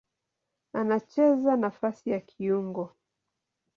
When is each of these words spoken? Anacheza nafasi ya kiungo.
Anacheza 0.73 1.53
nafasi 1.57 2.09
ya 2.09 2.19
kiungo. 2.19 2.95